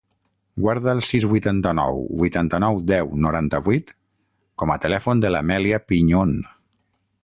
[0.63, 3.95] Guarda el sis, vuitanta-nou, vuitanta-nou, deu, noranta-vuit
[4.63, 6.39] com a telèfon de l'Amèlia Piñon.